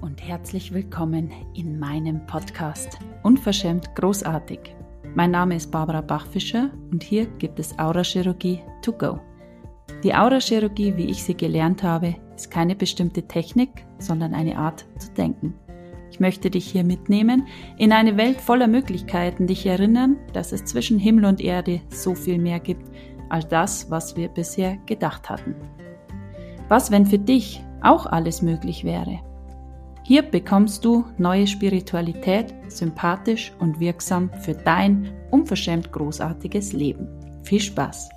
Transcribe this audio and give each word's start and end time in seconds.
Und 0.00 0.22
herzlich 0.22 0.72
willkommen 0.74 1.32
in 1.54 1.78
meinem 1.78 2.26
Podcast 2.26 2.98
Unverschämt 3.22 3.94
großartig. 3.94 4.60
Mein 5.14 5.30
Name 5.30 5.56
ist 5.56 5.70
Barbara 5.70 6.02
Bachfischer 6.02 6.70
und 6.90 7.02
hier 7.02 7.26
gibt 7.38 7.58
es 7.58 7.78
Aurachirurgie 7.78 8.60
to 8.82 8.92
go. 8.92 9.18
Die 10.02 10.14
Aurachirurgie, 10.14 10.96
wie 10.96 11.10
ich 11.10 11.22
sie 11.22 11.36
gelernt 11.36 11.82
habe, 11.82 12.14
ist 12.34 12.50
keine 12.50 12.76
bestimmte 12.76 13.22
Technik, 13.22 13.86
sondern 13.98 14.34
eine 14.34 14.58
Art 14.58 14.84
zu 14.98 15.10
denken. 15.12 15.54
Ich 16.10 16.20
möchte 16.20 16.50
dich 16.50 16.70
hier 16.70 16.84
mitnehmen 16.84 17.46
in 17.78 17.92
eine 17.92 18.16
Welt 18.16 18.40
voller 18.40 18.68
Möglichkeiten, 18.68 19.46
dich 19.46 19.64
erinnern, 19.66 20.16
dass 20.32 20.52
es 20.52 20.64
zwischen 20.64 20.98
Himmel 20.98 21.24
und 21.24 21.40
Erde 21.40 21.80
so 21.88 22.14
viel 22.14 22.38
mehr 22.38 22.60
gibt 22.60 22.90
als 23.30 23.48
das, 23.48 23.90
was 23.90 24.16
wir 24.16 24.28
bisher 24.28 24.76
gedacht 24.86 25.30
hatten. 25.30 25.54
Was, 26.68 26.90
wenn 26.90 27.06
für 27.06 27.18
dich 27.18 27.62
auch 27.82 28.06
alles 28.06 28.42
möglich 28.42 28.84
wäre? 28.84 29.20
Hier 30.06 30.22
bekommst 30.22 30.84
du 30.84 31.04
neue 31.18 31.48
Spiritualität, 31.48 32.54
sympathisch 32.68 33.52
und 33.58 33.80
wirksam 33.80 34.30
für 34.40 34.54
dein 34.54 35.12
unverschämt 35.32 35.90
großartiges 35.90 36.72
Leben. 36.72 37.08
Viel 37.42 37.58
Spaß! 37.58 38.10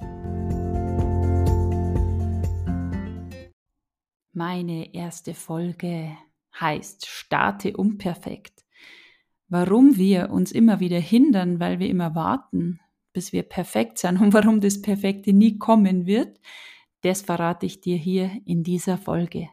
Meine 4.33 4.93
erste 4.93 5.33
Folge 5.33 6.15
heißt 6.59 7.07
Starte 7.07 7.75
unperfekt. 7.75 8.63
Warum 9.47 9.97
wir 9.97 10.29
uns 10.29 10.51
immer 10.51 10.79
wieder 10.79 10.99
hindern, 10.99 11.59
weil 11.59 11.79
wir 11.79 11.89
immer 11.89 12.13
warten, 12.13 12.79
bis 13.13 13.33
wir 13.33 13.41
perfekt 13.41 13.97
sind 13.97 14.21
und 14.21 14.31
warum 14.35 14.61
das 14.61 14.79
Perfekte 14.79 15.33
nie 15.33 15.57
kommen 15.57 16.05
wird, 16.05 16.39
das 17.01 17.23
verrate 17.23 17.65
ich 17.65 17.81
dir 17.81 17.97
hier 17.97 18.29
in 18.45 18.61
dieser 18.61 18.99
Folge. 18.99 19.49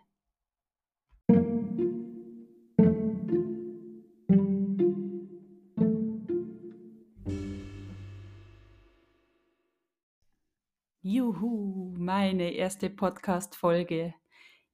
Juhu, 11.27 11.93
meine 11.99 12.52
erste 12.52 12.88
Podcast-Folge. 12.88 14.15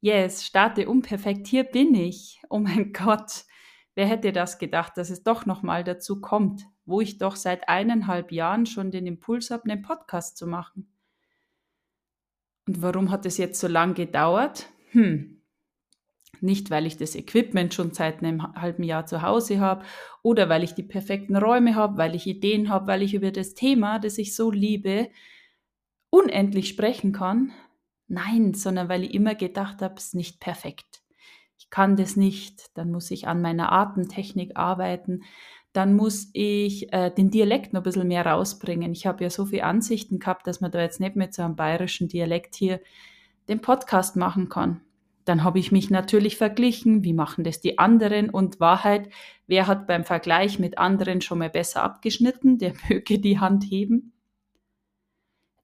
Yes, 0.02 0.44
starte 0.44 0.86
unperfekt, 0.86 1.46
hier 1.46 1.64
bin 1.64 1.94
ich. 1.94 2.42
Oh 2.50 2.58
mein 2.58 2.92
Gott, 2.92 3.46
wer 3.94 4.06
hätte 4.06 4.32
das 4.32 4.58
gedacht, 4.58 4.98
dass 4.98 5.08
es 5.08 5.22
doch 5.22 5.46
nochmal 5.46 5.82
dazu 5.82 6.20
kommt, 6.20 6.66
wo 6.84 7.00
ich 7.00 7.16
doch 7.16 7.36
seit 7.36 7.70
eineinhalb 7.70 8.32
Jahren 8.32 8.66
schon 8.66 8.90
den 8.90 9.06
Impuls 9.06 9.50
habe, 9.50 9.64
einen 9.64 9.80
Podcast 9.80 10.36
zu 10.36 10.46
machen. 10.46 10.92
Und 12.66 12.82
warum 12.82 13.10
hat 13.10 13.24
es 13.24 13.38
jetzt 13.38 13.58
so 13.58 13.66
lange 13.66 13.94
gedauert? 13.94 14.68
Hm, 14.90 15.40
nicht, 16.42 16.70
weil 16.70 16.84
ich 16.84 16.98
das 16.98 17.14
Equipment 17.14 17.72
schon 17.72 17.94
seit 17.94 18.18
einem 18.18 18.42
halben 18.60 18.82
Jahr 18.82 19.06
zu 19.06 19.22
Hause 19.22 19.58
habe 19.58 19.86
oder 20.22 20.50
weil 20.50 20.64
ich 20.64 20.74
die 20.74 20.82
perfekten 20.82 21.36
Räume 21.36 21.76
habe, 21.76 21.96
weil 21.96 22.14
ich 22.14 22.26
Ideen 22.26 22.68
habe, 22.68 22.88
weil 22.88 23.00
ich 23.00 23.14
über 23.14 23.30
das 23.30 23.54
Thema, 23.54 23.98
das 23.98 24.18
ich 24.18 24.36
so 24.36 24.50
liebe, 24.50 25.08
unendlich 26.12 26.68
sprechen 26.68 27.12
kann. 27.12 27.52
Nein, 28.06 28.52
sondern 28.52 28.90
weil 28.90 29.04
ich 29.04 29.14
immer 29.14 29.34
gedacht 29.34 29.80
habe, 29.80 29.94
es 29.96 30.08
ist 30.08 30.14
nicht 30.14 30.40
perfekt. 30.40 31.00
Ich 31.58 31.70
kann 31.70 31.96
das 31.96 32.16
nicht. 32.16 32.76
Dann 32.76 32.92
muss 32.92 33.10
ich 33.10 33.26
an 33.26 33.40
meiner 33.40 33.72
Atemtechnik 33.72 34.56
arbeiten. 34.56 35.22
Dann 35.72 35.96
muss 35.96 36.28
ich 36.34 36.92
äh, 36.92 37.10
den 37.10 37.30
Dialekt 37.30 37.72
noch 37.72 37.80
ein 37.80 37.84
bisschen 37.84 38.08
mehr 38.08 38.26
rausbringen. 38.26 38.92
Ich 38.92 39.06
habe 39.06 39.24
ja 39.24 39.30
so 39.30 39.46
viele 39.46 39.64
Ansichten 39.64 40.18
gehabt, 40.18 40.46
dass 40.46 40.60
man 40.60 40.70
da 40.70 40.82
jetzt 40.82 41.00
nicht 41.00 41.16
mit 41.16 41.32
so 41.32 41.42
einem 41.42 41.56
bayerischen 41.56 42.08
Dialekt 42.08 42.56
hier 42.56 42.80
den 43.48 43.62
Podcast 43.62 44.14
machen 44.14 44.50
kann. 44.50 44.82
Dann 45.24 45.44
habe 45.44 45.60
ich 45.60 45.72
mich 45.72 45.88
natürlich 45.88 46.36
verglichen, 46.36 47.04
wie 47.04 47.14
machen 47.14 47.42
das 47.42 47.62
die 47.62 47.78
anderen 47.78 48.28
und 48.28 48.60
Wahrheit, 48.60 49.08
wer 49.46 49.66
hat 49.66 49.86
beim 49.86 50.04
Vergleich 50.04 50.58
mit 50.58 50.76
anderen 50.76 51.22
schon 51.22 51.38
mal 51.38 51.48
besser 51.48 51.82
abgeschnitten, 51.82 52.58
der 52.58 52.74
möge 52.90 53.18
die 53.18 53.38
Hand 53.38 53.64
heben. 53.64 54.11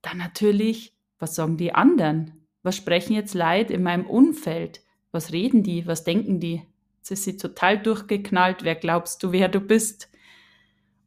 Dann 0.03 0.19
natürlich, 0.19 0.97
was 1.19 1.35
sagen 1.35 1.57
die 1.57 1.75
anderen? 1.75 2.47
Was 2.63 2.77
sprechen 2.77 3.15
jetzt 3.15 3.35
Leid 3.35 3.71
in 3.71 3.83
meinem 3.83 4.07
Umfeld? 4.07 4.83
Was 5.11 5.33
reden 5.33 5.63
die? 5.63 5.87
Was 5.87 6.05
denken 6.05 6.41
die? 6.41 6.63
Jetzt 6.99 7.11
ist 7.11 7.25
sie 7.25 7.37
total 7.37 7.83
durchgeknallt. 7.83 8.63
Wer 8.65 8.75
glaubst 8.75 9.23
du, 9.23 9.33
wer 9.33 9.49
du 9.49 9.61
bist? 9.61 10.11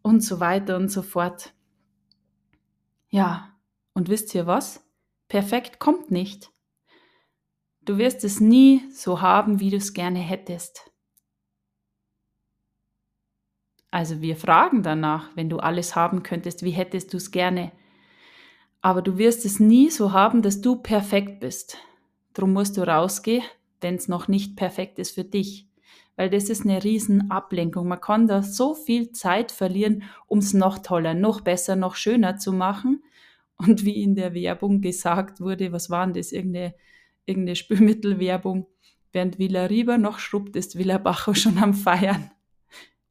Und 0.02 0.22
so 0.22 0.40
weiter 0.40 0.78
und 0.78 0.90
so 0.90 1.04
fort. 1.04 1.54
Ja, 3.10 3.56
und 3.94 4.10
wisst 4.10 4.34
ihr 4.34 4.48
was? 4.48 4.84
Perfekt 5.28 5.80
kommt 5.80 6.12
nicht. 6.12 6.52
Du 7.84 7.98
wirst 7.98 8.24
es 8.24 8.40
nie 8.40 8.82
so 8.92 9.22
haben, 9.22 9.60
wie 9.60 9.70
du 9.70 9.78
es 9.78 9.94
gerne 9.94 10.20
hättest. 10.20 10.92
Also 13.92 14.22
wir 14.22 14.38
fragen 14.38 14.84
danach, 14.84 15.36
wenn 15.36 15.50
du 15.50 15.58
alles 15.58 15.96
haben 15.96 16.24
könntest, 16.24 16.64
wie 16.64 16.72
hättest 16.72 17.14
du 17.14 17.18
es 17.18 17.32
gerne? 17.32 17.72
Aber 18.82 19.02
du 19.02 19.18
wirst 19.18 19.46
es 19.46 19.60
nie 19.60 19.90
so 19.90 20.12
haben, 20.12 20.42
dass 20.42 20.62
du 20.62 20.76
perfekt 20.76 21.40
bist. 21.40 21.78
Drum 22.34 22.54
musst 22.54 22.78
du 22.78 22.82
rausgehen, 22.82 23.44
wenn 23.80 23.96
es 23.96 24.08
noch 24.08 24.28
nicht 24.28 24.56
perfekt 24.56 24.98
ist 24.98 25.12
für 25.12 25.24
dich. 25.24 25.68
Weil 26.16 26.30
das 26.30 26.50
ist 26.50 26.66
eine 26.66 26.84
riesen 26.84 27.32
Ablenkung. 27.32 27.88
Man 27.88 28.02
kann 28.02 28.28
da 28.28 28.42
so 28.42 28.74
viel 28.74 29.12
Zeit 29.12 29.52
verlieren, 29.52 30.04
um 30.28 30.40
es 30.40 30.54
noch 30.54 30.80
toller, 30.80 31.14
noch 31.14 31.42
besser, 31.42 31.76
noch 31.76 31.96
schöner 31.96 32.38
zu 32.38 32.54
machen. 32.54 33.04
Und 33.58 33.86
wie 33.86 34.02
in 34.02 34.16
der 34.16 34.34
Werbung 34.34 34.82
gesagt 34.82 35.40
wurde, 35.40 35.72
was 35.72 35.90
waren 35.90 36.14
das? 36.14 36.32
Irgendeine, 36.32 36.74
irgendeine 37.26 37.56
Spülmittelwerbung. 37.56 38.66
Während 39.12 39.40
Villa 39.40 39.66
Riba 39.66 39.98
noch 39.98 40.20
schrubbt, 40.20 40.56
ist 40.56 40.78
Villa 40.78 40.98
Bacho 40.98 41.34
schon 41.34 41.58
am 41.60 41.74
Feiern. 41.74 42.32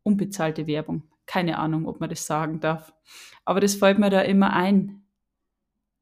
Unbezahlte 0.03 0.66
Werbung. 0.66 1.04
Keine 1.26 1.59
Ahnung, 1.59 1.86
ob 1.86 2.00
man 2.00 2.10
das 2.10 2.26
sagen 2.26 2.59
darf. 2.59 2.92
Aber 3.44 3.60
das 3.60 3.76
fällt 3.76 3.98
mir 3.98 4.10
da 4.10 4.22
immer 4.22 4.53
ein. 4.53 4.99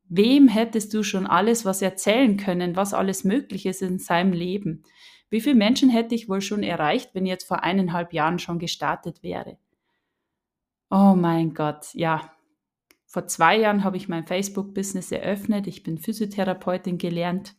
Wem 0.08 0.48
hättest 0.48 0.94
du 0.94 1.02
schon 1.02 1.26
alles 1.26 1.64
was 1.64 1.82
erzählen 1.82 2.36
können, 2.36 2.76
was 2.76 2.94
alles 2.94 3.24
möglich 3.24 3.66
ist 3.66 3.82
in 3.82 3.98
seinem 3.98 4.32
Leben? 4.32 4.84
Wie 5.30 5.40
viele 5.40 5.56
Menschen 5.56 5.90
hätte 5.90 6.14
ich 6.14 6.28
wohl 6.28 6.40
schon 6.40 6.62
erreicht, 6.62 7.10
wenn 7.14 7.26
ich 7.26 7.30
jetzt 7.30 7.46
vor 7.46 7.62
eineinhalb 7.62 8.12
Jahren 8.12 8.38
schon 8.38 8.58
gestartet 8.58 9.22
wäre? 9.22 9.58
Oh 10.90 11.14
mein 11.14 11.52
Gott, 11.52 11.92
ja. 11.92 12.32
Vor 13.04 13.26
zwei 13.26 13.58
Jahren 13.58 13.84
habe 13.84 13.98
ich 13.98 14.08
mein 14.08 14.26
Facebook-Business 14.26 15.12
eröffnet. 15.12 15.66
Ich 15.66 15.82
bin 15.82 15.98
Physiotherapeutin 15.98 16.96
gelernt. 16.96 17.54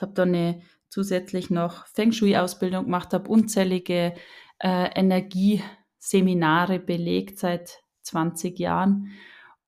Habe 0.00 0.14
dann 0.14 0.28
eine, 0.30 0.62
zusätzlich 0.88 1.50
noch 1.50 1.86
Feng 1.86 2.12
Shui-Ausbildung 2.12 2.84
gemacht, 2.84 3.12
habe 3.12 3.28
unzählige 3.28 4.14
äh, 4.58 4.90
Energieseminare 4.98 6.78
belegt 6.78 7.38
seit 7.38 7.82
20 8.02 8.58
Jahren 8.58 9.10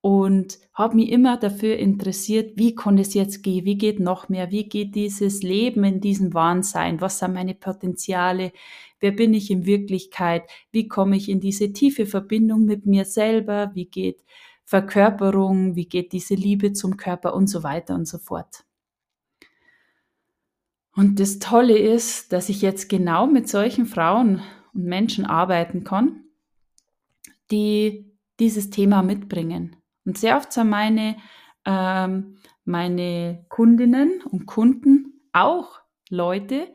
und 0.04 0.58
habe 0.74 0.96
mich 0.96 1.10
immer 1.10 1.38
dafür 1.38 1.78
interessiert, 1.78 2.58
wie 2.58 2.74
konnte 2.74 3.00
es 3.00 3.14
jetzt 3.14 3.42
gehen, 3.42 3.64
wie 3.64 3.78
geht 3.78 4.00
noch 4.00 4.28
mehr, 4.28 4.50
wie 4.50 4.68
geht 4.68 4.94
dieses 4.94 5.42
Leben 5.42 5.82
in 5.82 6.02
diesem 6.02 6.34
Wahnsinn, 6.34 7.00
was 7.00 7.20
sind 7.20 7.32
meine 7.32 7.54
Potenziale, 7.54 8.52
wer 9.00 9.12
bin 9.12 9.32
ich 9.32 9.50
in 9.50 9.64
Wirklichkeit, 9.64 10.42
wie 10.72 10.88
komme 10.88 11.16
ich 11.16 11.30
in 11.30 11.40
diese 11.40 11.72
tiefe 11.72 12.04
Verbindung 12.04 12.66
mit 12.66 12.84
mir 12.84 13.06
selber, 13.06 13.70
wie 13.72 13.86
geht 13.86 14.22
Verkörperung, 14.66 15.74
wie 15.74 15.86
geht 15.86 16.12
diese 16.12 16.34
Liebe 16.34 16.74
zum 16.74 16.98
Körper? 16.98 17.32
Und 17.32 17.46
so 17.46 17.62
weiter 17.62 17.94
und 17.94 18.06
so 18.06 18.18
fort. 18.18 18.66
Und 20.94 21.18
das 21.18 21.38
Tolle 21.38 21.78
ist, 21.78 22.30
dass 22.34 22.50
ich 22.50 22.60
jetzt 22.60 22.90
genau 22.90 23.26
mit 23.26 23.48
solchen 23.48 23.86
Frauen 23.86 24.42
und 24.74 24.84
Menschen 24.84 25.24
arbeiten 25.24 25.82
kann, 25.82 26.24
die 27.50 28.14
dieses 28.38 28.68
Thema 28.68 29.02
mitbringen 29.02 29.76
und 30.04 30.18
sehr 30.18 30.36
oft 30.36 30.52
sind 30.52 30.68
meine, 30.68 31.16
ähm, 31.64 32.36
meine 32.64 33.44
Kundinnen 33.48 34.20
und 34.30 34.46
Kunden 34.46 35.20
auch 35.32 35.80
Leute, 36.10 36.68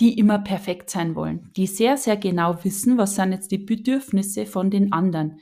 die 0.00 0.18
immer 0.18 0.38
perfekt 0.38 0.90
sein 0.90 1.14
wollen, 1.14 1.50
die 1.56 1.66
sehr, 1.66 1.96
sehr 1.96 2.16
genau 2.16 2.64
wissen, 2.64 2.98
was 2.98 3.14
sind 3.14 3.32
jetzt 3.32 3.52
die 3.52 3.58
Bedürfnisse 3.58 4.46
von 4.46 4.70
den 4.70 4.92
anderen. 4.92 5.38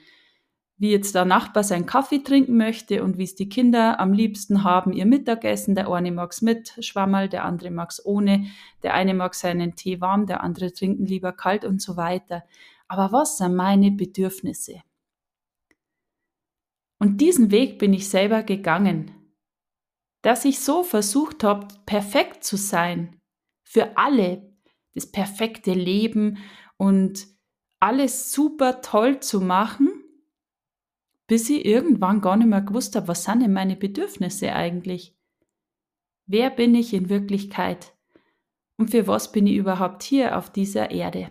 Wie 0.77 0.91
jetzt 0.91 1.15
der 1.15 1.27
Nachbar 1.27 1.63
seinen 1.63 1.87
Kaffee 1.87 2.23
trinken 2.23 2.57
möchte 2.57 3.05
und 3.05 3.19
wie 3.19 3.25
es 3.25 3.35
die 3.35 3.49
Kinder 3.49 4.01
am 4.01 4.13
liebsten 4.13 4.65
haben, 4.65 4.93
ihr 4.93 5.05
Mittagessen. 5.05 5.75
Der 5.75 5.91
eine 5.91 6.11
mag 6.11 6.33
es 6.33 6.41
mit 6.41 6.75
Schwammerl, 6.81 7.29
der 7.29 7.45
andere 7.45 7.71
mag 7.71 7.91
es 7.91 8.05
ohne, 8.05 8.47
der 8.83 8.95
eine 8.95 9.13
mag 9.13 9.35
seinen 9.35 9.77
Tee 9.77 10.01
warm, 10.01 10.27
der 10.27 10.43
andere 10.43 10.73
trinken 10.73 11.05
lieber 11.05 11.33
kalt 11.33 11.67
und 11.67 11.83
so 11.83 11.97
weiter. 11.97 12.45
Aber 12.89 13.13
was 13.13 13.37
sind 13.37 13.55
meine 13.55 13.91
Bedürfnisse? 13.91 14.83
Und 17.01 17.21
diesen 17.21 17.51
Weg 17.51 17.79
bin 17.79 17.95
ich 17.95 18.09
selber 18.09 18.43
gegangen, 18.43 19.11
dass 20.23 20.45
ich 20.45 20.61
so 20.61 20.83
versucht 20.85 21.43
habe, 21.43 21.67
perfekt 21.87 22.45
zu 22.45 22.57
sein, 22.57 23.19
für 23.65 23.97
alle, 23.97 24.55
das 24.95 25.11
perfekte 25.11 25.73
Leben 25.73 26.39
und 26.77 27.27
alles 27.81 28.33
super 28.33 28.83
toll 28.83 29.21
zu 29.21 29.41
machen, 29.41 29.89
bis 31.27 31.49
ich 31.49 31.65
irgendwann 31.65 32.21
gar 32.21 32.37
nicht 32.37 32.49
mehr 32.49 32.61
gewusst 32.61 32.95
habe, 32.97 33.09
was 33.09 33.25
sind 33.25 33.41
denn 33.41 33.53
meine 33.53 33.77
Bedürfnisse 33.77 34.53
eigentlich? 34.53 35.17
Wer 36.27 36.51
bin 36.51 36.75
ich 36.75 36.93
in 36.93 37.09
Wirklichkeit? 37.09 37.97
Und 38.77 38.91
für 38.91 39.07
was 39.07 39.33
bin 39.33 39.47
ich 39.47 39.57
überhaupt 39.57 40.03
hier 40.03 40.37
auf 40.37 40.51
dieser 40.51 40.91
Erde? 40.91 41.31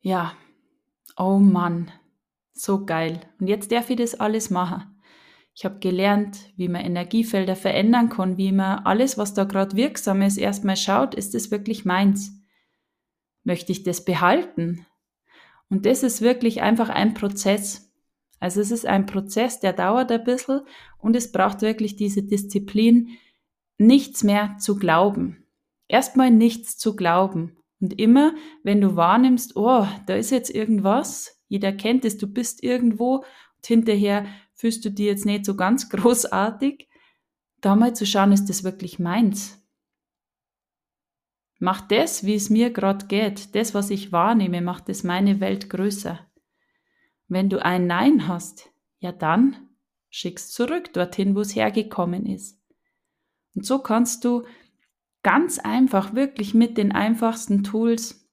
Ja, 0.00 0.36
oh 1.16 1.38
Mann, 1.38 1.90
so 2.54 2.86
geil. 2.86 3.20
Und 3.40 3.48
jetzt 3.48 3.70
darf 3.70 3.90
ich 3.90 3.96
das 3.96 4.14
alles 4.14 4.48
machen. 4.48 4.84
Ich 5.54 5.64
habe 5.64 5.78
gelernt, 5.78 6.38
wie 6.56 6.68
man 6.68 6.84
Energiefelder 6.84 7.54
verändern 7.54 8.08
kann, 8.08 8.38
wie 8.38 8.50
man 8.50 8.80
alles, 8.80 9.18
was 9.18 9.34
da 9.34 9.44
gerade 9.44 9.76
wirksam 9.76 10.22
ist, 10.22 10.36
erstmal 10.36 10.76
schaut, 10.76 11.14
ist 11.14 11.34
das 11.34 11.50
wirklich 11.50 11.84
meins? 11.84 12.32
Möchte 13.44 13.70
ich 13.70 13.82
das 13.82 14.04
behalten? 14.04 14.86
Und 15.68 15.86
das 15.86 16.02
ist 16.02 16.22
wirklich 16.22 16.62
einfach 16.62 16.88
ein 16.88 17.14
Prozess. 17.14 17.92
Also 18.40 18.60
es 18.60 18.70
ist 18.70 18.86
ein 18.86 19.06
Prozess, 19.06 19.60
der 19.60 19.72
dauert 19.72 20.10
ein 20.10 20.24
bisschen 20.24 20.62
und 20.98 21.14
es 21.14 21.30
braucht 21.30 21.62
wirklich 21.62 21.96
diese 21.96 22.22
Disziplin, 22.22 23.10
nichts 23.78 24.24
mehr 24.24 24.56
zu 24.58 24.76
glauben. 24.76 25.46
Erstmal 25.88 26.30
nichts 26.30 26.76
zu 26.76 26.96
glauben. 26.96 27.56
Und 27.80 27.98
immer, 27.98 28.34
wenn 28.62 28.80
du 28.80 28.96
wahrnimmst, 28.96 29.56
oh, 29.56 29.86
da 30.06 30.14
ist 30.14 30.30
jetzt 30.30 30.50
irgendwas, 30.50 31.33
jeder 31.54 31.72
kennt 31.72 32.04
es, 32.04 32.18
du 32.18 32.26
bist 32.26 32.64
irgendwo 32.64 33.18
und 33.18 33.66
hinterher 33.66 34.26
fühlst 34.54 34.84
du 34.84 34.90
dir 34.90 35.06
jetzt 35.06 35.24
nicht 35.24 35.44
so 35.44 35.54
ganz 35.54 35.88
großartig, 35.88 36.88
da 37.60 37.76
mal 37.76 37.94
zu 37.94 38.04
schauen, 38.04 38.32
ist 38.32 38.46
das 38.46 38.64
wirklich 38.64 38.98
meins? 38.98 39.64
Macht 41.60 41.92
das, 41.92 42.24
wie 42.24 42.34
es 42.34 42.50
mir 42.50 42.70
gerade 42.70 43.06
geht, 43.06 43.54
das, 43.54 43.72
was 43.72 43.90
ich 43.90 44.10
wahrnehme, 44.10 44.62
macht 44.62 44.88
das 44.88 45.04
meine 45.04 45.38
Welt 45.38 45.70
größer. 45.70 46.28
Wenn 47.28 47.48
du 47.48 47.64
ein 47.64 47.86
Nein 47.86 48.26
hast, 48.26 48.70
ja 48.98 49.12
dann 49.12 49.68
schickst 50.10 50.52
zurück 50.52 50.92
dorthin, 50.92 51.36
wo 51.36 51.40
es 51.40 51.54
hergekommen 51.54 52.26
ist. 52.26 52.60
Und 53.54 53.64
so 53.64 53.78
kannst 53.78 54.24
du 54.24 54.42
ganz 55.22 55.60
einfach, 55.60 56.14
wirklich 56.14 56.52
mit 56.52 56.76
den 56.76 56.90
einfachsten 56.90 57.62
Tools 57.62 58.23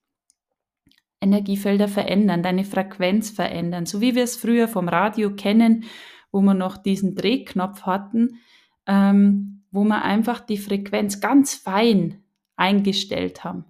Energiefelder 1.21 1.88
verändern, 1.88 2.44
deine 2.44 2.65
Frequenz 2.65 3.29
verändern, 3.29 3.85
so 3.85 4.01
wie 4.01 4.15
wir 4.15 4.23
es 4.23 4.35
früher 4.35 4.68
vom 4.68 4.89
Radio 4.89 5.35
kennen, 5.35 5.85
wo 6.31 6.41
wir 6.41 6.53
noch 6.53 6.77
diesen 6.77 7.15
Drehknopf 7.15 7.83
hatten, 7.83 8.39
ähm, 8.88 9.63
wo 9.71 9.83
wir 9.83 10.03
einfach 10.03 10.39
die 10.39 10.57
Frequenz 10.57 11.21
ganz 11.21 11.56
fein 11.56 12.23
eingestellt 12.56 13.44
haben. 13.44 13.65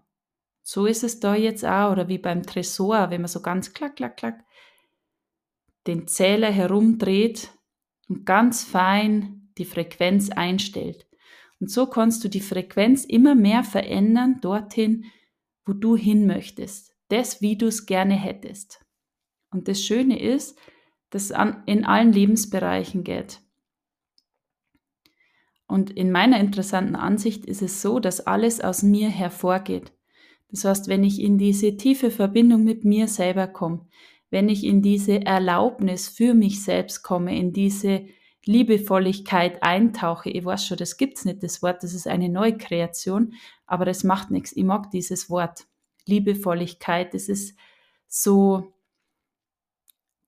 So 0.63 0.85
ist 0.85 1.03
es 1.03 1.19
da 1.19 1.35
jetzt 1.35 1.65
auch, 1.65 1.91
oder 1.91 2.07
wie 2.07 2.17
beim 2.17 2.43
Tresor, 2.43 3.09
wenn 3.09 3.21
man 3.21 3.27
so 3.27 3.41
ganz 3.41 3.73
klack, 3.73 3.97
klack, 3.97 4.17
klack 4.17 4.43
den 5.87 6.07
Zähler 6.07 6.51
herumdreht 6.51 7.51
und 8.07 8.25
ganz 8.25 8.63
fein 8.63 9.49
die 9.57 9.65
Frequenz 9.65 10.29
einstellt. 10.29 11.07
Und 11.59 11.71
so 11.71 11.85
kannst 11.85 12.23
du 12.23 12.27
die 12.27 12.41
Frequenz 12.41 13.05
immer 13.05 13.35
mehr 13.35 13.63
verändern 13.63 14.39
dorthin, 14.41 15.05
wo 15.65 15.73
du 15.73 15.95
hin 15.95 16.25
möchtest. 16.25 16.90
Das, 17.11 17.41
wie 17.41 17.57
du 17.57 17.67
es 17.67 17.85
gerne 17.85 18.13
hättest. 18.13 18.85
Und 19.51 19.67
das 19.67 19.81
Schöne 19.81 20.17
ist, 20.17 20.57
dass 21.09 21.29
es 21.29 21.37
in 21.65 21.83
allen 21.83 22.13
Lebensbereichen 22.13 23.03
geht. 23.03 23.41
Und 25.67 25.91
in 25.91 26.11
meiner 26.11 26.39
interessanten 26.39 26.95
Ansicht 26.95 27.45
ist 27.45 27.61
es 27.61 27.81
so, 27.81 27.99
dass 27.99 28.25
alles 28.27 28.61
aus 28.61 28.81
mir 28.81 29.09
hervorgeht. 29.09 29.91
Das 30.49 30.63
heißt, 30.63 30.87
wenn 30.87 31.03
ich 31.03 31.21
in 31.21 31.37
diese 31.37 31.75
tiefe 31.75 32.11
Verbindung 32.11 32.63
mit 32.63 32.85
mir 32.85 33.09
selber 33.09 33.47
komme, 33.47 33.87
wenn 34.29 34.47
ich 34.47 34.63
in 34.63 34.81
diese 34.81 35.25
Erlaubnis 35.25 36.07
für 36.07 36.33
mich 36.33 36.63
selbst 36.63 37.03
komme, 37.03 37.37
in 37.37 37.51
diese 37.51 38.05
Liebevolligkeit 38.45 39.61
eintauche, 39.63 40.29
ich 40.29 40.45
weiß 40.45 40.65
schon, 40.65 40.77
das 40.77 40.95
gibt's 40.95 41.25
nicht, 41.25 41.43
das 41.43 41.61
Wort, 41.61 41.83
das 41.83 41.93
ist 41.93 42.07
eine 42.07 42.29
Neukreation, 42.29 43.33
aber 43.65 43.83
das 43.83 44.05
macht 44.05 44.31
nichts. 44.31 44.55
Ich 44.55 44.63
mag 44.63 44.91
dieses 44.91 45.29
Wort. 45.29 45.67
Liebevolligkeit, 46.11 47.13
das 47.13 47.29
ist 47.29 47.57
so 48.07 48.73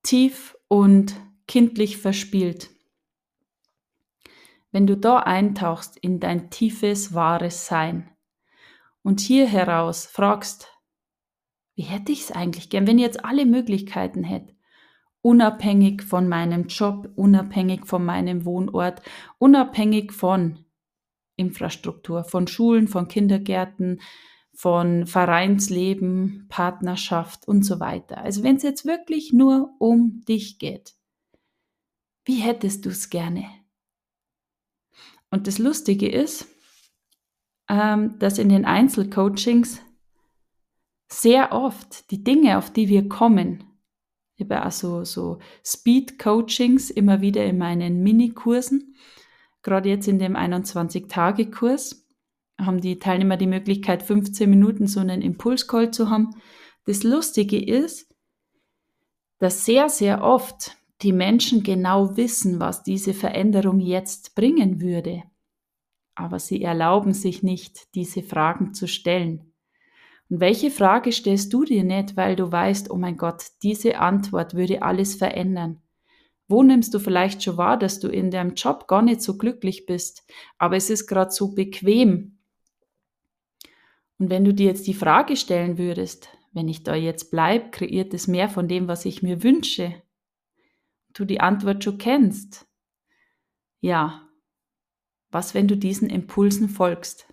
tief 0.01 0.57
und 0.68 1.15
kindlich 1.47 1.97
verspielt. 1.97 2.69
Wenn 4.71 4.88
du 4.88 4.97
da 4.97 5.19
eintauchst 5.19 5.97
in 5.97 6.19
dein 6.19 6.50
tiefes, 6.50 7.13
wahres 7.13 7.68
Sein 7.68 8.09
und 9.03 9.19
hier 9.19 9.47
heraus 9.47 10.06
fragst, 10.06 10.68
wie 11.75 11.83
hätte 11.83 12.12
ich 12.12 12.21
es 12.21 12.31
eigentlich 12.31 12.69
gern, 12.69 12.88
wenn 12.88 12.97
ich 12.97 13.03
jetzt 13.03 13.24
alle 13.24 13.45
Möglichkeiten 13.45 14.24
hätte, 14.24 14.56
unabhängig 15.21 16.03
von 16.03 16.27
meinem 16.27 16.68
Job, 16.68 17.09
unabhängig 17.15 17.85
von 17.85 18.03
meinem 18.06 18.45
Wohnort, 18.45 19.01
unabhängig 19.38 20.12
von 20.12 20.65
Infrastruktur, 21.35 22.24
von 22.24 22.47
Schulen, 22.47 22.88
von 22.88 23.07
Kindergärten, 23.07 24.01
von 24.53 25.07
Vereinsleben, 25.07 26.45
Partnerschaft 26.50 27.47
und 27.47 27.63
so 27.63 27.79
weiter. 27.79 28.19
Also 28.19 28.44
wenn 28.44 28.57
es 28.57 28.63
jetzt 28.63 28.85
wirklich 28.85 29.33
nur 29.33 29.75
um 29.79 30.21
dich 30.25 30.59
geht, 30.59 30.94
wie 32.25 32.38
hättest 32.38 32.85
du 32.85 32.89
es 32.89 33.09
gerne? 33.09 33.45
Und 35.29 35.47
das 35.47 35.57
Lustige 35.57 36.09
ist, 36.09 36.47
ähm, 37.67 38.17
dass 38.19 38.38
in 38.38 38.50
den 38.50 38.65
Einzelcoachings 38.65 39.81
sehr 41.11 41.51
oft 41.51 42.11
die 42.11 42.23
Dinge, 42.23 42.57
auf 42.57 42.71
die 42.71 42.88
wir 42.88 43.09
kommen, 43.09 43.63
ich 44.35 44.45
habe 44.45 44.63
also 44.63 45.03
so 45.03 45.39
Speed-Coachings 45.63 46.89
immer 46.89 47.21
wieder 47.21 47.45
in 47.45 47.57
meinen 47.57 48.01
Minikursen, 48.01 48.95
gerade 49.61 49.89
jetzt 49.89 50.07
in 50.07 50.19
dem 50.19 50.35
21-Tage-Kurs 50.35 52.02
haben 52.65 52.81
die 52.81 53.00
Teilnehmer 53.00 53.38
die 53.38 53.48
Möglichkeit, 53.48 54.04
15 54.04 54.50
Minuten 54.50 54.88
so 54.88 55.00
einen 55.00 55.21
Impulscall 55.21 55.92
zu 55.92 56.10
haben. 56.10 56.36
Das 56.86 57.04
Lustige 57.04 57.63
ist, 57.63 58.13
dass 59.39 59.65
sehr, 59.65 59.89
sehr 59.89 60.24
oft 60.24 60.77
die 61.01 61.13
Menschen 61.13 61.63
genau 61.63 62.15
wissen, 62.15 62.60
was 62.60 62.83
diese 62.83 63.13
Veränderung 63.13 63.80
jetzt 63.80 64.36
bringen 64.36 64.80
würde. 64.81 65.24
Aber 66.15 66.39
sie 66.39 66.62
erlauben 66.62 67.13
sich 67.13 67.44
nicht, 67.44 67.94
diese 67.95 68.24
Fragen 68.24 68.74
zu 68.74 68.88
stellen. 68.88 69.54
Und 70.30 70.39
welche 70.39 70.71
Frage 70.71 71.12
stellst 71.12 71.51
du 71.54 71.66
dir 71.66 71.83
nicht, 71.83 72.16
weil 72.16 72.36
du 72.36 72.51
weißt, 72.51 72.89
oh 72.92 72.98
mein 72.98 73.18
Gott, 73.18 73.44
diese 73.62 74.00
Antwort 74.00 74.54
würde 74.54 74.81
alles 74.81 75.16
verändern? 75.16 75.81
Wo 76.48 76.62
nimmst 76.63 76.94
du 76.94 77.00
vielleicht 77.00 77.44
schon 77.44 77.57
wahr, 77.57 77.77
dass 77.77 78.00
du 78.00 78.09
in 78.09 78.30
deinem 78.30 78.54
Job 78.54 78.88
gar 78.88 79.01
nicht 79.01 79.21
so 79.21 79.38
glücklich 79.38 79.86
bist, 79.86 80.24
aber 80.57 80.75
es 80.75 80.89
ist 80.89 81.07
gerade 81.07 81.31
so 81.31 81.54
bequem? 81.54 82.32
Und 84.19 84.29
wenn 84.29 84.45
du 84.45 84.53
dir 84.53 84.67
jetzt 84.67 84.87
die 84.87 84.93
Frage 84.93 85.35
stellen 85.35 85.77
würdest, 85.77 86.29
wenn 86.51 86.67
ich 86.67 86.83
da 86.83 86.95
jetzt 86.95 87.31
bleibe, 87.31 87.71
kreiert 87.71 88.13
es 88.13 88.27
mehr 88.27 88.47
von 88.47 88.67
dem, 88.67 88.87
was 88.87 89.05
ich 89.05 89.23
mir 89.23 89.43
wünsche, 89.43 90.01
du 91.13 91.25
die 91.25 91.41
Antwort 91.41 91.83
schon 91.83 91.97
kennst. 91.97 92.67
Ja, 93.81 94.29
was, 95.29 95.53
wenn 95.53 95.67
du 95.67 95.75
diesen 95.75 96.09
Impulsen 96.09 96.69
folgst? 96.69 97.27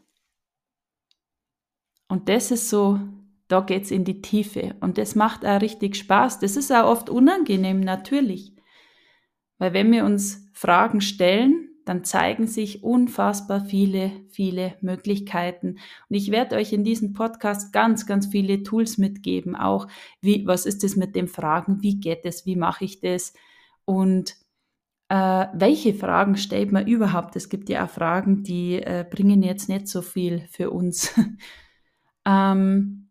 Und 2.08 2.28
das 2.28 2.50
ist 2.50 2.68
so, 2.70 2.99
da 3.46 3.60
geht's 3.60 3.90
in 3.90 4.04
die 4.04 4.22
Tiefe. 4.22 4.75
Und 4.80 4.99
das 4.99 5.14
macht 5.14 5.44
auch 5.44 5.60
richtig 5.60 5.96
Spaß. 5.96 6.40
Das 6.40 6.56
ist 6.56 6.72
auch 6.72 6.88
oft 6.88 7.10
unangenehm, 7.10 7.80
natürlich. 7.80 8.56
Weil 9.58 9.75
wenn 9.75 9.92
wir 9.92 10.04
uns 10.04 10.49
Fragen 10.52 11.00
stellen, 11.00 11.70
dann 11.90 12.04
zeigen 12.04 12.47
sich 12.47 12.85
unfassbar 12.85 13.64
viele, 13.64 14.12
viele 14.28 14.75
Möglichkeiten. 14.80 15.70
Und 16.09 16.16
ich 16.16 16.30
werde 16.30 16.54
euch 16.54 16.73
in 16.73 16.85
diesem 16.85 17.14
Podcast 17.14 17.73
ganz, 17.73 18.06
ganz 18.06 18.28
viele 18.28 18.62
Tools 18.62 18.97
mitgeben. 18.97 19.56
Auch 19.56 19.88
wie, 20.20 20.47
was 20.47 20.66
ist 20.66 20.85
es 20.85 20.94
mit 20.94 21.16
den 21.16 21.26
Fragen? 21.26 21.82
Wie 21.82 21.99
geht 21.99 22.25
es? 22.26 22.47
Wie 22.47 22.54
mache 22.54 22.85
ich 22.85 23.00
das? 23.00 23.35
Und 23.87 24.37
äh, 25.09 25.47
welche 25.52 25.92
Fragen 25.92 26.37
stellt 26.37 26.70
man 26.70 26.87
überhaupt? 26.87 27.35
Es 27.35 27.49
gibt 27.49 27.68
ja 27.68 27.87
auch 27.87 27.90
Fragen, 27.90 28.44
die 28.44 28.80
äh, 28.80 29.04
bringen 29.11 29.42
jetzt 29.42 29.68
nicht 29.68 29.88
so 29.88 30.00
viel 30.00 30.47
für 30.49 30.70
uns. 30.70 31.12
ähm, 32.25 33.09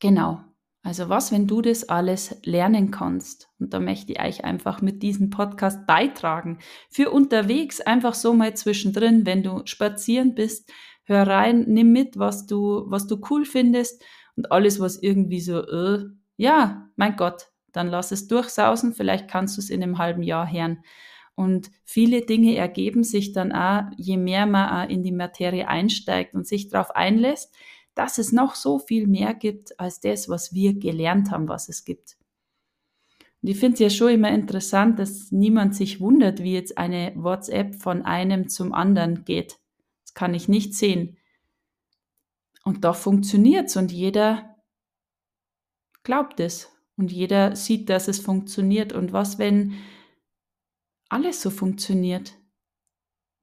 genau. 0.00 0.45
Also 0.86 1.08
was, 1.08 1.32
wenn 1.32 1.48
du 1.48 1.62
das 1.62 1.88
alles 1.88 2.36
lernen 2.44 2.92
kannst? 2.92 3.48
Und 3.58 3.74
da 3.74 3.80
möchte 3.80 4.12
ich 4.12 4.20
euch 4.20 4.44
einfach 4.44 4.82
mit 4.82 5.02
diesem 5.02 5.30
Podcast 5.30 5.84
beitragen. 5.84 6.60
Für 6.90 7.10
unterwegs 7.10 7.80
einfach 7.80 8.14
so 8.14 8.32
mal 8.34 8.54
zwischendrin, 8.54 9.26
wenn 9.26 9.42
du 9.42 9.62
spazieren 9.64 10.36
bist, 10.36 10.72
hör 11.02 11.26
rein, 11.26 11.64
nimm 11.66 11.90
mit, 11.90 12.20
was 12.20 12.46
du, 12.46 12.84
was 12.86 13.08
du 13.08 13.20
cool 13.30 13.44
findest 13.44 14.04
und 14.36 14.52
alles, 14.52 14.78
was 14.78 15.02
irgendwie 15.02 15.40
so, 15.40 15.58
äh, 15.66 16.04
ja, 16.36 16.88
mein 16.94 17.16
Gott, 17.16 17.48
dann 17.72 17.88
lass 17.88 18.12
es 18.12 18.28
durchsausen, 18.28 18.94
vielleicht 18.94 19.26
kannst 19.26 19.56
du 19.56 19.62
es 19.62 19.70
in 19.70 19.82
einem 19.82 19.98
halben 19.98 20.22
Jahr 20.22 20.48
hören. 20.48 20.84
Und 21.34 21.72
viele 21.82 22.20
Dinge 22.20 22.54
ergeben 22.54 23.02
sich 23.02 23.32
dann 23.32 23.50
auch, 23.50 23.82
je 23.96 24.18
mehr 24.18 24.46
man 24.46 24.68
auch 24.68 24.88
in 24.88 25.02
die 25.02 25.10
Materie 25.10 25.66
einsteigt 25.66 26.32
und 26.34 26.46
sich 26.46 26.68
darauf 26.68 26.94
einlässt, 26.94 27.52
dass 27.96 28.18
es 28.18 28.30
noch 28.30 28.54
so 28.54 28.78
viel 28.78 29.08
mehr 29.08 29.34
gibt 29.34 29.80
als 29.80 30.00
das, 30.00 30.28
was 30.28 30.52
wir 30.52 30.74
gelernt 30.74 31.30
haben, 31.30 31.48
was 31.48 31.68
es 31.68 31.84
gibt. 31.84 32.16
Und 33.42 33.48
ich 33.48 33.58
finde 33.58 33.74
es 33.74 33.80
ja 33.80 33.90
schon 33.90 34.12
immer 34.12 34.30
interessant, 34.30 34.98
dass 34.98 35.32
niemand 35.32 35.74
sich 35.74 35.98
wundert, 35.98 36.42
wie 36.42 36.52
jetzt 36.52 36.78
eine 36.78 37.12
WhatsApp 37.16 37.74
von 37.76 38.02
einem 38.02 38.48
zum 38.48 38.72
anderen 38.72 39.24
geht. 39.24 39.58
kann 40.14 40.34
ich 40.34 40.48
nicht 40.48 40.74
sehen. 40.74 41.18
Und 42.64 42.84
doch 42.84 42.96
funktioniert's 42.96 43.76
und 43.76 43.92
jeder 43.92 44.56
glaubt 46.04 46.40
es 46.40 46.70
und 46.96 47.12
jeder 47.12 47.54
sieht, 47.54 47.90
dass 47.90 48.08
es 48.08 48.18
funktioniert. 48.18 48.92
Und 48.92 49.12
was, 49.12 49.38
wenn 49.38 49.74
alles 51.08 51.42
so 51.42 51.50
funktioniert? 51.50 52.34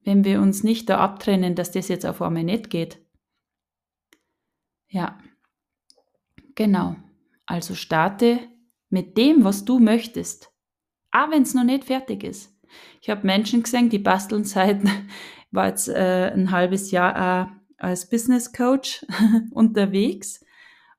Wenn 0.01 0.23
wir 0.23 0.41
uns 0.41 0.63
nicht 0.63 0.89
da 0.89 0.97
abtrennen, 0.97 1.55
dass 1.55 1.71
das 1.71 1.87
jetzt 1.87 2.05
auf 2.05 2.21
einmal 2.21 2.43
nicht 2.43 2.69
geht. 2.69 3.02
Ja, 4.93 5.17
genau. 6.53 6.95
Also 7.47 7.73
starte 7.73 8.39
mit 8.89 9.17
dem, 9.17 9.43
was 9.43 9.65
du 9.65 9.79
möchtest. 9.79 10.51
Auch 11.11 11.31
wenn 11.31 11.41
es 11.41 11.55
noch 11.55 11.63
nicht 11.63 11.85
fertig 11.85 12.23
ist. 12.23 12.55
Ich 13.01 13.09
habe 13.09 13.25
Menschen 13.25 13.63
gesehen, 13.63 13.89
die 13.89 13.97
basteln 13.97 14.43
seit, 14.43 14.81
war 15.51 15.67
jetzt 15.67 15.89
äh, 15.89 16.31
ein 16.31 16.51
halbes 16.51 16.91
Jahr 16.91 17.49
äh, 17.49 17.83
als 17.83 18.07
Business 18.07 18.53
Coach 18.53 19.03
unterwegs. 19.51 20.45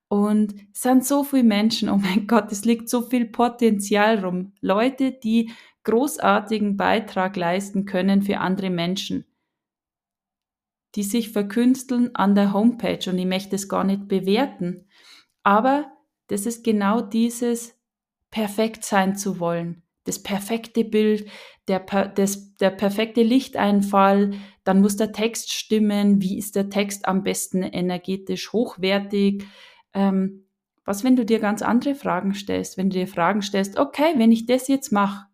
Und 0.08 0.54
es 0.72 0.82
sind 0.82 1.04
so 1.04 1.22
viele 1.22 1.44
Menschen, 1.44 1.88
oh 1.88 1.96
mein 1.96 2.26
Gott, 2.26 2.50
es 2.50 2.64
liegt 2.64 2.88
so 2.88 3.02
viel 3.02 3.26
Potenzial 3.26 4.24
rum. 4.24 4.54
Leute, 4.60 5.12
die 5.12 5.52
großartigen 5.84 6.76
Beitrag 6.76 7.36
leisten 7.36 7.84
können 7.84 8.22
für 8.22 8.38
andere 8.38 8.70
Menschen, 8.70 9.24
die 10.94 11.02
sich 11.02 11.30
verkünsteln 11.30 12.14
an 12.14 12.34
der 12.34 12.52
Homepage. 12.52 13.10
Und 13.10 13.18
ich 13.18 13.26
möchte 13.26 13.56
es 13.56 13.68
gar 13.68 13.84
nicht 13.84 14.08
bewerten. 14.08 14.86
Aber 15.42 15.86
das 16.28 16.46
ist 16.46 16.64
genau 16.64 17.00
dieses 17.00 17.78
perfekt 18.30 18.84
sein 18.84 19.16
zu 19.16 19.38
wollen. 19.40 19.82
Das 20.04 20.22
perfekte 20.22 20.84
Bild, 20.84 21.28
der, 21.66 21.80
das, 22.14 22.54
der 22.56 22.70
perfekte 22.70 23.22
Lichteinfall, 23.22 24.34
dann 24.64 24.80
muss 24.80 24.96
der 24.96 25.12
Text 25.12 25.52
stimmen, 25.52 26.20
wie 26.20 26.38
ist 26.38 26.56
der 26.56 26.68
Text 26.68 27.08
am 27.08 27.22
besten 27.22 27.62
energetisch 27.62 28.52
hochwertig. 28.52 29.44
Ähm, 29.94 30.46
was, 30.84 31.04
wenn 31.04 31.16
du 31.16 31.24
dir 31.24 31.38
ganz 31.38 31.62
andere 31.62 31.94
Fragen 31.94 32.34
stellst, 32.34 32.76
wenn 32.76 32.90
du 32.90 32.98
dir 32.98 33.08
Fragen 33.08 33.40
stellst, 33.40 33.78
okay, 33.78 34.14
wenn 34.16 34.32
ich 34.32 34.46
das 34.46 34.68
jetzt 34.68 34.92
mache, 34.92 35.26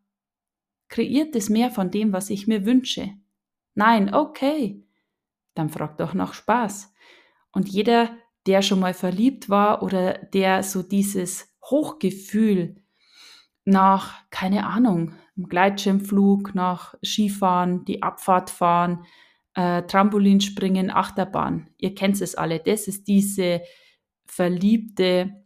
kreiert 0.89 1.35
es 1.35 1.49
mehr 1.49 1.71
von 1.71 1.91
dem, 1.91 2.13
was 2.13 2.31
ich 2.31 2.47
mir 2.47 2.65
wünsche? 2.65 3.11
Nein, 3.75 4.15
okay, 4.15 4.85
dann 5.61 5.71
frag 5.71 5.99
doch 5.99 6.15
nach 6.15 6.35
Spaß. 6.35 6.93
Und 7.53 7.69
jeder 7.69 8.11
der 8.47 8.63
schon 8.63 8.81
mal 8.81 8.95
verliebt 8.95 9.49
war 9.51 9.83
oder 9.83 10.15
der 10.15 10.63
so 10.63 10.83
dieses 10.83 11.55
Hochgefühl 11.63 12.83
nach, 13.65 14.29
keine 14.31 14.67
Ahnung, 14.67 15.13
Gleitschirmflug, 15.37 16.55
nach 16.55 16.95
Skifahren, 17.05 17.85
die 17.85 18.03
Abfahrt 18.03 18.51
fahren, 18.51 19.05
äh, 19.55 19.83
Trampolinspringen, 19.83 20.91
Achterbahn. 20.91 21.69
Ihr 21.77 21.95
kennt 21.95 22.21
es 22.21 22.35
alle. 22.35 22.61
Das 22.61 22.89
ist 22.89 23.07
diese 23.09 23.61
verliebte, 24.25 25.45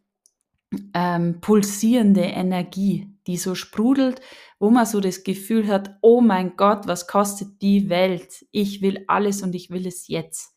ähm, 0.94 1.40
pulsierende 1.40 2.22
Energie, 2.22 3.08
die 3.26 3.36
so 3.36 3.54
sprudelt, 3.54 4.20
wo 4.58 4.70
man 4.70 4.86
so 4.86 5.00
das 5.00 5.24
Gefühl 5.24 5.68
hat, 5.68 5.96
oh 6.00 6.20
mein 6.20 6.56
Gott, 6.56 6.86
was 6.86 7.06
kostet 7.06 7.60
die 7.62 7.88
Welt? 7.88 8.46
Ich 8.50 8.82
will 8.82 9.04
alles 9.08 9.42
und 9.42 9.54
ich 9.54 9.70
will 9.70 9.86
es 9.86 10.08
jetzt 10.08 10.54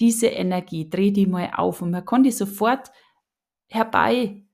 diese 0.00 0.28
Energie, 0.28 0.88
dreh 0.88 1.10
die 1.10 1.26
mal 1.26 1.50
auf 1.56 1.82
und 1.82 1.90
man 1.90 2.04
kann 2.04 2.22
die 2.22 2.30
sofort 2.30 2.90
herbeirufen. 3.68 4.44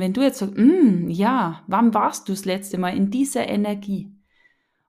Wenn 0.00 0.12
du 0.12 0.22
jetzt 0.22 0.38
sagst, 0.38 0.56
mm, 0.56 1.08
ja, 1.08 1.64
wann 1.66 1.94
warst 1.94 2.28
du 2.28 2.32
das 2.32 2.44
letzte 2.44 2.78
Mal 2.78 2.96
in 2.96 3.10
dieser 3.10 3.46
Energie? 3.46 4.17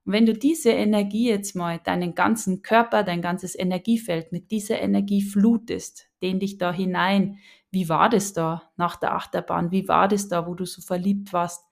Und 0.09 0.13
wenn 0.13 0.25
du 0.25 0.33
diese 0.33 0.71
Energie 0.71 1.29
jetzt 1.29 1.55
mal, 1.55 1.77
deinen 1.83 2.15
ganzen 2.15 2.63
Körper, 2.63 3.03
dein 3.03 3.21
ganzes 3.21 3.53
Energiefeld 3.53 4.31
mit 4.31 4.49
dieser 4.49 4.81
Energie 4.81 5.21
flutest, 5.21 6.09
dehn 6.23 6.39
dich 6.39 6.57
da 6.57 6.73
hinein. 6.73 7.37
Wie 7.69 7.89
war 7.89 8.09
das 8.09 8.33
da 8.33 8.71
nach 8.75 8.95
der 8.95 9.13
Achterbahn? 9.13 9.69
Wie 9.69 9.87
war 9.87 10.07
das 10.07 10.27
da, 10.27 10.47
wo 10.47 10.55
du 10.55 10.65
so 10.65 10.81
verliebt 10.81 11.31
warst? 11.31 11.63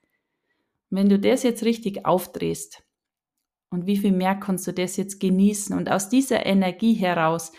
Wenn 0.92 1.10
du 1.10 1.18
das 1.18 1.42
jetzt 1.42 1.64
richtig 1.64 2.06
aufdrehst, 2.06 2.84
und 3.72 3.88
wie 3.88 3.98
viel 3.98 4.12
mehr 4.12 4.36
kannst 4.36 4.68
du 4.68 4.72
das 4.72 4.98
jetzt 4.98 5.20
genießen? 5.20 5.76
Und 5.76 5.90
aus 5.90 6.08
dieser 6.08 6.46
Energie 6.46 6.94
heraus 6.94 7.54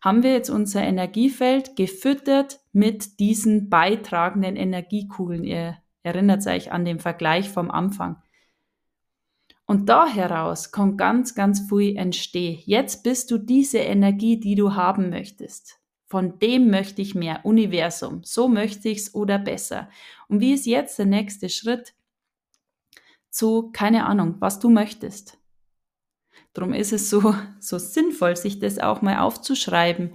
haben 0.00 0.22
wir 0.22 0.32
jetzt 0.32 0.48
unser 0.48 0.84
Energiefeld 0.84 1.74
gefüttert 1.74 2.60
mit 2.70 3.18
diesen 3.18 3.68
beitragenden 3.68 4.54
Energiekugeln. 4.54 5.42
Ihr 5.42 5.78
erinnert 6.04 6.46
euch 6.46 6.70
an 6.70 6.84
den 6.84 7.00
Vergleich 7.00 7.48
vom 7.48 7.68
Anfang. 7.68 8.22
Und 9.70 9.88
da 9.88 10.04
heraus 10.04 10.72
kann 10.72 10.96
ganz, 10.96 11.36
ganz 11.36 11.68
viel 11.68 11.96
entstehen. 11.96 12.60
Jetzt 12.64 13.04
bist 13.04 13.30
du 13.30 13.38
diese 13.38 13.78
Energie, 13.78 14.40
die 14.40 14.56
du 14.56 14.74
haben 14.74 15.10
möchtest. 15.10 15.78
Von 16.06 16.40
dem 16.40 16.70
möchte 16.72 17.02
ich 17.02 17.14
mehr. 17.14 17.42
Universum. 17.44 18.24
So 18.24 18.48
möchte 18.48 18.88
ich 18.88 18.98
es 18.98 19.14
oder 19.14 19.38
besser. 19.38 19.88
Und 20.26 20.40
wie 20.40 20.54
ist 20.54 20.66
jetzt 20.66 20.98
der 20.98 21.06
nächste 21.06 21.48
Schritt 21.48 21.94
zu, 23.28 23.70
keine 23.70 24.06
Ahnung, 24.06 24.34
was 24.40 24.58
du 24.58 24.70
möchtest? 24.70 25.38
Darum 26.52 26.74
ist 26.74 26.92
es 26.92 27.08
so, 27.08 27.36
so 27.60 27.78
sinnvoll, 27.78 28.34
sich 28.34 28.58
das 28.58 28.80
auch 28.80 29.02
mal 29.02 29.20
aufzuschreiben. 29.20 30.14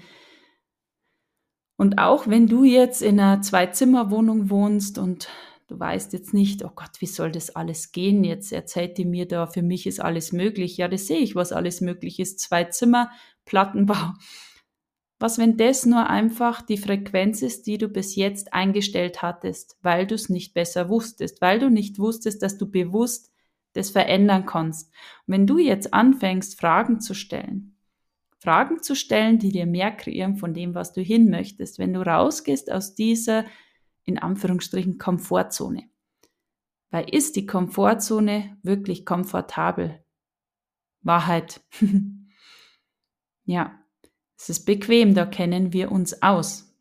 Und 1.78 1.98
auch 1.98 2.28
wenn 2.28 2.48
du 2.48 2.66
jetzt 2.66 3.02
in 3.02 3.22
einer 3.22 3.42
Zwei-Zimmer-Wohnung 3.42 4.50
wohnst 4.50 4.98
und 4.98 5.30
du 5.68 5.80
weißt 5.80 6.14
jetzt 6.14 6.34
nicht, 6.34 6.64
oh 6.64 6.72
Gott, 6.76 7.00
wie 7.00 7.08
soll 7.08 7.32
das 7.32 7.56
alles 7.56 7.92
gehen? 7.92 8.24
Jetzt 8.24 8.52
erzählt 8.52 9.00
ihr 9.00 9.06
mir 9.06 9.28
da, 9.28 9.48
für 9.48 9.62
mich 9.62 9.88
ist 9.88 10.00
alles 10.00 10.32
möglich. 10.32 10.78
Ja, 10.78 10.88
das 10.88 11.08
sehe 11.08 11.20
ich, 11.20 11.36
was 11.36 11.52
alles 11.52 11.82
möglich 11.82 12.20
ist. 12.20 12.40
Zwei 12.40 12.66
Zimmer, 12.66 13.12
Plattenbau. 13.46 14.14
Was, 15.18 15.38
wenn 15.38 15.56
das 15.58 15.86
nur 15.86 16.10
einfach 16.10 16.62
die 16.62 16.78
Frequenz 16.78 17.42
ist, 17.42 17.68
die 17.68 17.78
du 17.78 17.88
bis 17.88 18.16
jetzt 18.16 18.54
eingestellt 18.54 19.22
hattest, 19.22 19.78
weil 19.82 20.06
du 20.06 20.16
es 20.16 20.30
nicht 20.30 20.54
besser 20.54 20.90
wusstest, 20.90 21.42
weil 21.42 21.60
du 21.60 21.70
nicht 21.70 22.00
wusstest, 22.00 22.44
dass 22.44 22.58
du 22.58 22.70
bewusst 22.70 23.32
das 23.74 23.90
verändern 23.90 24.46
kannst. 24.46 24.92
Und 25.26 25.34
wenn 25.34 25.48
du 25.48 25.58
jetzt 25.58 25.94
anfängst, 25.94 26.60
Fragen 26.60 27.00
zu 27.00 27.14
stellen, 27.14 27.78
Fragen 28.40 28.84
zu 28.84 28.96
stellen, 28.96 29.40
die 29.40 29.52
dir 29.52 29.66
mehr 29.66 29.92
kreieren 29.92 30.36
von 30.36 30.54
dem, 30.54 30.76
was 30.76 30.94
du 30.94 31.02
hin 31.02 31.30
möchtest, 31.30 31.80
wenn 31.80 31.94
du 31.94 32.02
rausgehst 32.02 32.72
aus 32.72 32.94
dieser, 32.94 33.46
in 34.06 34.18
Anführungsstrichen, 34.18 34.98
Komfortzone. 34.98 35.90
Weil 36.92 37.10
ist 37.10 37.36
die 37.36 37.46
Komfortzone 37.46 38.58
wirklich 38.64 39.06
komfortabel? 39.06 40.04
Wahrheit. 41.02 41.62
ja, 43.46 43.80
es 44.38 44.50
ist 44.50 44.66
bequem, 44.66 45.14
da 45.14 45.26
kennen 45.26 45.74
wir 45.74 45.92
uns 45.92 46.22
aus. 46.22 46.76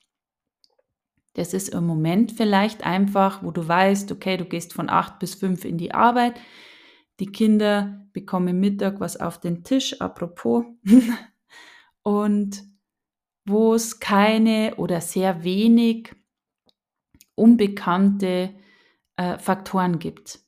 Das 1.34 1.52
ist 1.52 1.70
im 1.70 1.84
Moment 1.86 2.32
vielleicht 2.32 2.84
einfach, 2.84 3.42
wo 3.42 3.50
du 3.50 3.66
weißt, 3.66 4.12
okay, 4.12 4.36
du 4.36 4.44
gehst 4.44 4.72
von 4.72 4.88
acht 4.88 5.18
bis 5.18 5.34
fünf 5.34 5.64
in 5.64 5.78
die 5.78 5.92
Arbeit, 5.92 6.40
die 7.20 7.26
Kinder 7.26 8.06
bekommen 8.12 8.60
Mittag 8.60 9.00
was 9.00 9.18
auf 9.18 9.40
den 9.40 9.64
Tisch, 9.64 10.00
apropos. 10.00 10.64
und 12.02 12.62
wo 13.44 13.74
es 13.74 14.00
keine 14.00 14.76
oder 14.76 15.00
sehr 15.00 15.44
wenig 15.44 16.14
unbekannte 17.34 18.54
äh, 19.16 19.38
Faktoren 19.38 19.98
gibt. 19.98 20.40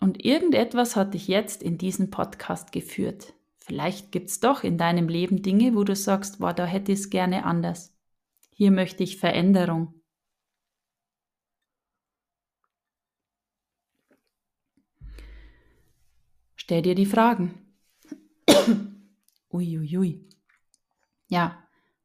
Und 0.00 0.24
irgendetwas 0.24 0.94
hat 0.96 1.14
dich 1.14 1.26
jetzt 1.26 1.62
in 1.62 1.78
diesen 1.78 2.10
Podcast 2.10 2.72
geführt. 2.72 3.32
Vielleicht 3.56 4.12
gibt 4.12 4.28
es 4.28 4.40
doch 4.40 4.62
in 4.62 4.78
deinem 4.78 5.08
Leben 5.08 5.42
Dinge, 5.42 5.74
wo 5.74 5.82
du 5.84 5.96
sagst, 5.96 6.40
wow, 6.40 6.54
da 6.54 6.66
hätte 6.66 6.92
ich 6.92 7.00
es 7.00 7.10
gerne 7.10 7.44
anders. 7.44 7.96
Hier 8.50 8.70
möchte 8.70 9.02
ich 9.02 9.18
Veränderung. 9.18 9.94
Stell 16.54 16.82
dir 16.82 16.94
die 16.94 17.06
Fragen. 17.06 17.74
Uiuiui. 19.50 19.88
Ui, 19.88 19.96
ui. 19.96 20.28
Ja, 21.28 21.62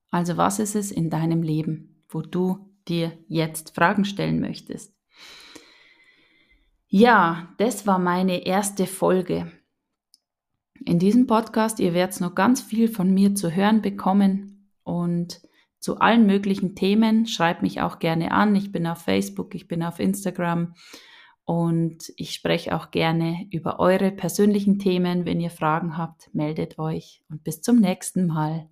also 0.09 0.37
was 0.37 0.59
ist 0.59 0.75
es 0.75 0.91
in 0.91 1.09
deinem 1.09 1.43
Leben, 1.43 1.90
wo 2.13 2.21
du 2.21 2.69
dir 2.87 3.17
jetzt 3.27 3.75
Fragen 3.75 4.05
stellen 4.05 4.39
möchtest? 4.39 4.93
Ja, 6.87 7.53
das 7.57 7.87
war 7.87 7.99
meine 7.99 8.45
erste 8.45 8.85
Folge. 8.85 9.51
In 10.85 10.99
diesem 10.99 11.27
Podcast, 11.27 11.79
ihr 11.79 11.93
werdet 11.93 12.19
noch 12.21 12.35
ganz 12.35 12.61
viel 12.61 12.87
von 12.87 13.13
mir 13.13 13.35
zu 13.35 13.55
hören 13.55 13.81
bekommen 13.81 14.69
und 14.83 15.41
zu 15.79 15.99
allen 15.99 16.25
möglichen 16.25 16.75
Themen. 16.75 17.27
Schreibt 17.27 17.61
mich 17.61 17.81
auch 17.81 17.99
gerne 17.99 18.31
an. 18.31 18.55
Ich 18.55 18.71
bin 18.71 18.87
auf 18.87 18.99
Facebook, 18.99 19.55
ich 19.55 19.67
bin 19.67 19.83
auf 19.83 19.99
Instagram 19.99 20.73
und 21.45 22.11
ich 22.17 22.33
spreche 22.33 22.75
auch 22.75 22.91
gerne 22.91 23.47
über 23.51 23.79
eure 23.79 24.11
persönlichen 24.11 24.79
Themen. 24.79 25.25
Wenn 25.25 25.39
ihr 25.39 25.49
Fragen 25.49 25.97
habt, 25.97 26.33
meldet 26.33 26.79
euch 26.79 27.23
und 27.29 27.43
bis 27.43 27.61
zum 27.61 27.79
nächsten 27.79 28.25
Mal. 28.25 28.70